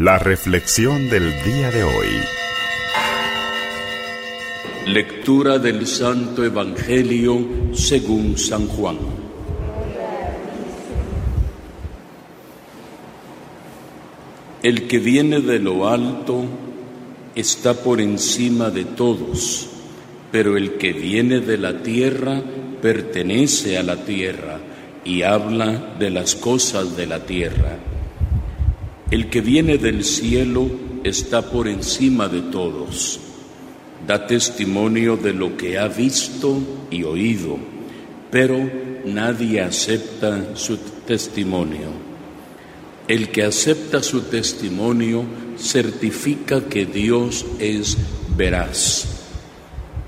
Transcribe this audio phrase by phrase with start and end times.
[0.00, 2.06] La reflexión del día de hoy.
[4.86, 8.96] Lectura del Santo Evangelio según San Juan.
[14.62, 16.44] El que viene de lo alto
[17.34, 19.68] está por encima de todos,
[20.30, 22.40] pero el que viene de la tierra
[22.80, 24.60] pertenece a la tierra
[25.04, 27.87] y habla de las cosas de la tierra.
[29.10, 30.68] El que viene del cielo
[31.02, 33.18] está por encima de todos.
[34.06, 36.60] Da testimonio de lo que ha visto
[36.90, 37.56] y oído,
[38.30, 38.58] pero
[39.06, 41.88] nadie acepta su testimonio.
[43.08, 45.24] El que acepta su testimonio
[45.56, 47.96] certifica que Dios es
[48.36, 49.06] veraz.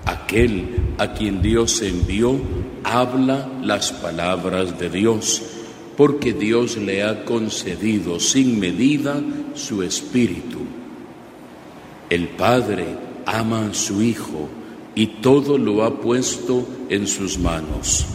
[0.05, 2.39] Aquel a quien Dios envió
[2.85, 5.43] habla las palabras de Dios
[6.01, 9.23] porque Dios le ha concedido sin medida
[9.53, 10.61] su espíritu.
[12.09, 12.87] El Padre
[13.27, 14.49] ama a su Hijo
[14.95, 18.07] y todo lo ha puesto en sus manos.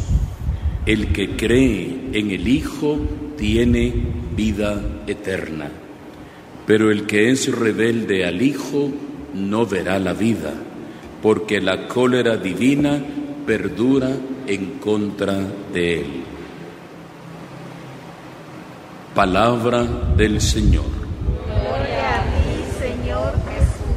[0.87, 2.97] El que cree en el Hijo
[3.37, 3.93] tiene
[4.35, 5.69] vida eterna,
[6.65, 8.89] pero el que es rebelde al Hijo
[9.35, 10.55] no verá la vida,
[11.21, 12.99] porque la cólera divina
[13.45, 14.09] perdura
[14.47, 15.37] en contra
[15.71, 16.34] de él.
[19.15, 20.83] Palabra del Señor.
[21.45, 23.95] Gloria a ti, Señor Jesús.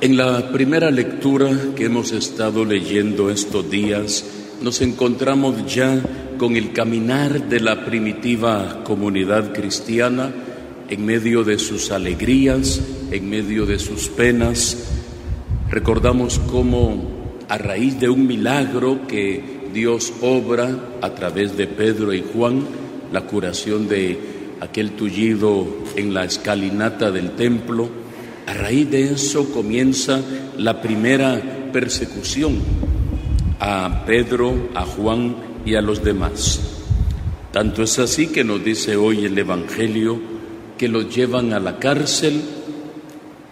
[0.00, 4.24] En la primera lectura que hemos estado leyendo estos días,
[4.62, 6.00] nos encontramos ya
[6.38, 10.32] con el caminar de la primitiva comunidad cristiana
[10.88, 12.80] en medio de sus alegrías,
[13.10, 14.88] en medio de sus penas.
[15.68, 20.68] Recordamos cómo a raíz de un milagro que Dios obra
[21.00, 22.66] a través de Pedro y Juan
[23.12, 24.18] la curación de
[24.60, 25.66] aquel tullido
[25.96, 27.88] en la escalinata del templo.
[28.46, 30.20] A raíz de eso comienza
[30.56, 32.58] la primera persecución
[33.60, 36.60] a Pedro, a Juan y a los demás.
[37.52, 40.20] Tanto es así que nos dice hoy el Evangelio
[40.76, 42.40] que los llevan a la cárcel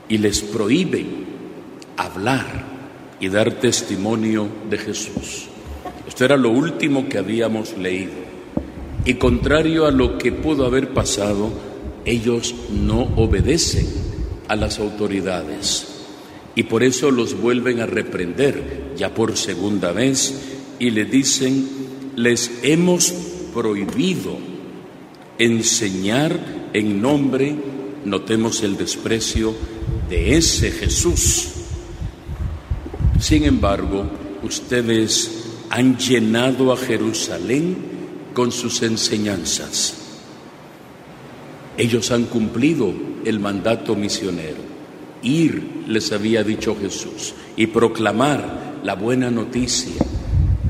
[0.09, 1.27] y les prohíben
[1.97, 2.65] hablar
[3.21, 5.49] y dar testimonio de Jesús.
[6.17, 8.15] Esto era lo último que habíamos leído.
[9.05, 11.51] Y contrario a lo que pudo haber pasado,
[12.07, 13.87] ellos no obedecen
[14.49, 15.87] a las autoridades.
[16.55, 20.41] Y por eso los vuelven a reprender ya por segunda vez
[20.79, 21.69] y le dicen,
[22.17, 23.13] les hemos
[23.53, 24.39] prohibido
[25.37, 27.55] enseñar en nombre,
[28.07, 29.53] notemos el desprecio,
[30.09, 31.49] de ese Jesús.
[33.21, 34.09] Sin embargo,
[34.43, 37.77] ustedes han llenado a Jerusalén
[38.35, 39.95] con sus enseñanzas.
[41.79, 42.93] Ellos han cumplido
[43.25, 44.65] el mandato misionero.
[45.23, 50.03] Ir, les había dicho Jesús, y proclamar la buena noticia,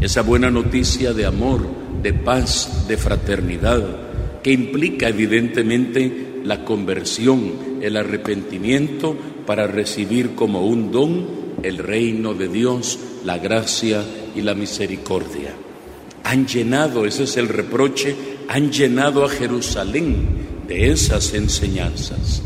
[0.01, 1.67] esa buena noticia de amor,
[2.03, 10.91] de paz, de fraternidad, que implica evidentemente la conversión, el arrepentimiento para recibir como un
[10.93, 11.27] don
[11.63, 14.05] el reino de Dios, la gracia
[14.37, 15.55] y la misericordia.
[16.25, 18.15] Han llenado, ese es el reproche,
[18.49, 20.27] han llenado a Jerusalén
[20.69, 22.43] de esas enseñanzas.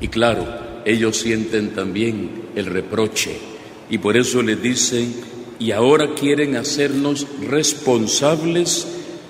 [0.00, 0.46] Y claro,
[0.84, 3.36] ellos sienten también el reproche
[3.88, 5.14] y por eso le dicen,
[5.58, 8.86] y ahora quieren hacernos responsables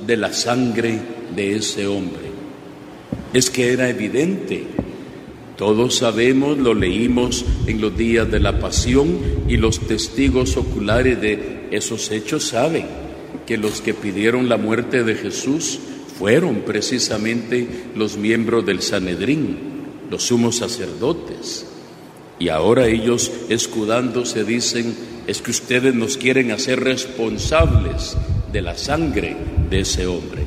[0.06, 1.00] de la sangre
[1.34, 2.31] de ese hombre.
[3.32, 4.66] Es que era evidente
[5.60, 11.69] todos sabemos, lo leímos en los días de la pasión y los testigos oculares de
[11.71, 12.87] esos hechos saben
[13.44, 15.78] que los que pidieron la muerte de Jesús
[16.19, 19.59] fueron precisamente los miembros del Sanedrín,
[20.10, 21.66] los sumos sacerdotes.
[22.38, 24.97] Y ahora ellos, escudándose, dicen,
[25.27, 28.16] es que ustedes nos quieren hacer responsables
[28.50, 29.37] de la sangre
[29.69, 30.41] de ese hombre.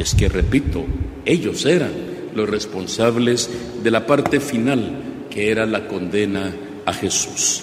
[0.00, 0.84] Es que, repito,
[1.26, 3.50] ellos eran los responsables
[3.82, 6.54] de la parte final, que era la condena
[6.86, 7.62] a Jesús.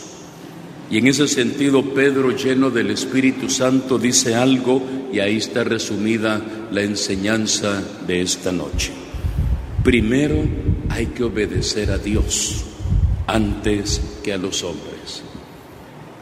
[0.92, 4.82] Y en ese sentido, Pedro, lleno del Espíritu Santo, dice algo
[5.14, 8.92] y ahí está resumida la enseñanza de esta noche.
[9.84, 10.44] Primero
[10.90, 12.66] hay que obedecer a Dios
[13.28, 15.22] antes que a los hombres.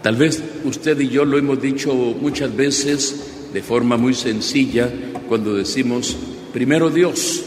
[0.03, 4.89] Tal vez usted y yo lo hemos dicho muchas veces de forma muy sencilla
[5.27, 6.15] cuando decimos,
[6.53, 7.43] primero Dios,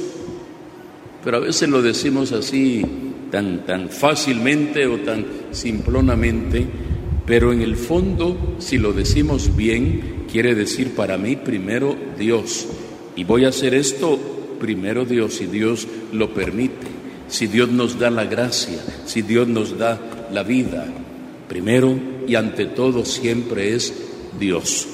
[1.24, 2.84] pero a veces lo decimos así
[3.30, 6.66] tan, tan fácilmente o tan simplonamente,
[7.26, 12.66] pero en el fondo, si lo decimos bien, quiere decir para mí primero Dios
[13.16, 14.18] Y voy a hacer esto
[14.58, 16.86] primero Dios, si Dios lo permite,
[17.28, 19.98] si Dios nos da la gracia, si Dios nos da
[20.32, 20.86] la vida.
[21.48, 23.92] Primero y ante todo siempre es
[24.38, 24.86] Dios.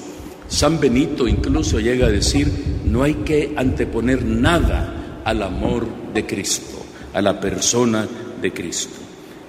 [0.49, 2.51] San Benito incluso llega a decir,
[2.85, 4.96] no hay que anteponer nada
[5.27, 6.79] al amor de Cristo,
[7.13, 8.09] a la persona
[8.41, 8.95] de Cristo.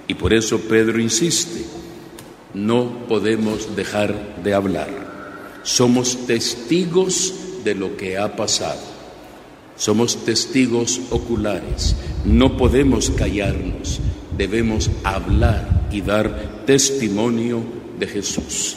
[0.08, 1.64] Y por eso Pedro insiste,
[2.52, 5.60] no podemos dejar de hablar.
[5.62, 7.32] Somos testigos
[7.62, 8.80] de lo que ha pasado.
[9.76, 11.94] Somos testigos oculares.
[12.24, 14.00] No podemos callarnos.
[14.36, 17.62] Debemos hablar y dar testimonio
[18.00, 18.74] de Jesús.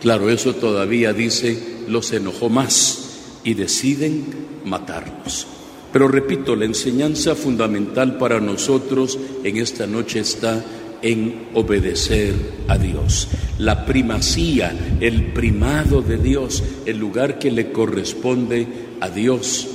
[0.00, 4.24] Claro, eso todavía dice, los enojó más y deciden
[4.64, 5.46] matarlos.
[5.92, 10.64] Pero repito, la enseñanza fundamental para nosotros en esta noche está
[11.02, 12.34] en obedecer
[12.68, 13.28] a Dios.
[13.58, 18.66] La primacía, el primado de Dios, el lugar que le corresponde
[19.00, 19.68] a Dios.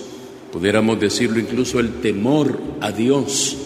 [0.52, 3.58] Pudiéramos decirlo incluso el temor a Dios,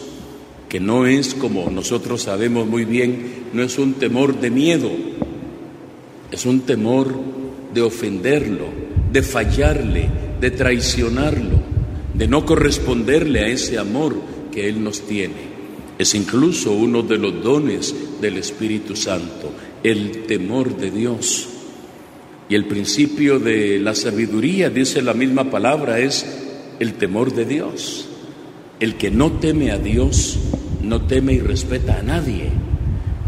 [0.69, 4.91] que no es como nosotros sabemos muy bien, no es un temor de miedo,
[6.31, 7.15] es un temor
[7.73, 8.65] de ofenderlo,
[9.11, 10.09] de fallarle,
[10.39, 11.59] de traicionarlo,
[12.17, 14.15] de no corresponderle a ese amor
[14.51, 15.55] que Él nos tiene.
[15.97, 19.51] Es incluso uno de los dones del Espíritu Santo,
[19.83, 21.47] el temor de Dios.
[22.49, 26.25] Y el principio de la sabiduría, dice la misma palabra, es
[26.79, 28.07] el temor de Dios.
[28.79, 30.37] El que no teme a Dios,
[30.83, 32.49] no teme y respeta a nadie.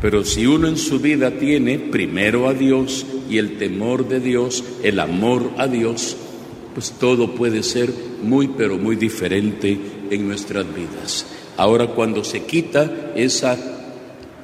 [0.01, 4.63] Pero si uno en su vida tiene primero a Dios y el temor de Dios,
[4.83, 6.15] el amor a Dios,
[6.77, 7.91] pues todo puede ser
[8.21, 9.79] muy, pero muy diferente
[10.11, 11.25] en nuestras vidas.
[11.57, 13.57] Ahora cuando se quita esa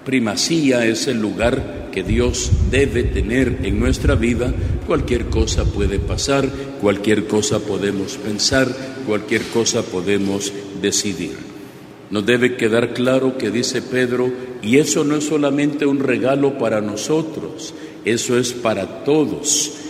[0.04, 4.52] primacía, ese lugar que Dios debe tener en nuestra vida,
[4.88, 6.50] cualquier cosa puede pasar,
[6.82, 8.68] cualquier cosa podemos pensar,
[9.06, 10.52] cualquier cosa podemos
[10.82, 11.38] decidir.
[12.10, 14.34] Nos debe quedar claro que dice Pedro,
[14.64, 17.76] y eso no es solamente un regalo para nosotros,
[18.06, 19.83] eso es para todos.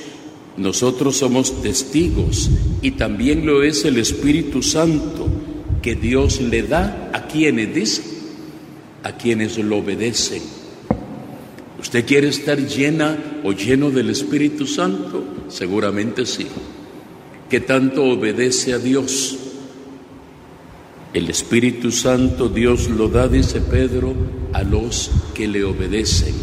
[0.57, 2.49] Nosotros somos testigos
[2.81, 5.27] y también lo es el Espíritu Santo
[5.81, 8.03] que Dios le da a quienes dice,
[9.03, 10.43] a quienes lo obedecen.
[11.79, 15.23] ¿Usted quiere estar llena o lleno del Espíritu Santo?
[15.49, 16.47] Seguramente sí.
[17.49, 19.37] ¿Qué tanto obedece a Dios?
[21.13, 24.15] El Espíritu Santo Dios lo da, dice Pedro,
[24.53, 26.33] a los que le obedecen.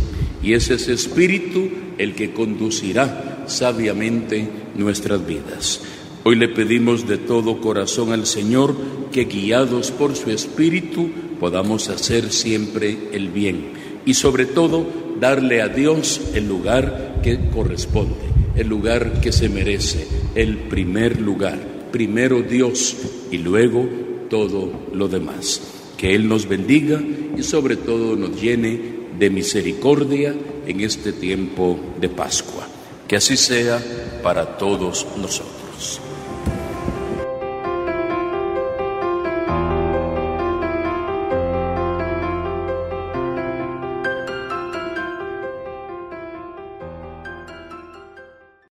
[0.43, 5.81] Y es ese Espíritu el que conducirá sabiamente nuestras vidas.
[6.23, 8.75] Hoy le pedimos de todo corazón al Señor
[9.11, 11.11] que guiados por su Espíritu
[11.41, 13.73] podamos hacer siempre el bien
[14.05, 14.87] y sobre todo
[15.19, 18.21] darle a Dios el lugar que corresponde,
[18.55, 21.59] el lugar que se merece, el primer lugar.
[21.91, 22.97] Primero Dios
[23.31, 23.89] y luego
[24.29, 25.63] todo lo demás.
[25.97, 27.03] Que Él nos bendiga
[27.37, 28.79] y sobre todo nos llene
[29.19, 30.35] de misericordia
[30.67, 32.70] en este tiempo de Pascua.
[33.11, 33.83] Que así sea
[34.23, 36.01] para todos nosotros.